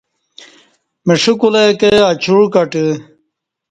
مݜہ 1.05 1.33
کولہ 1.39 1.63
کں 1.79 1.95
اچوع 2.09 2.45
کٹہ 2.53 2.85